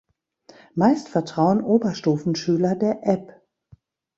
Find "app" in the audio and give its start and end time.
3.05-3.39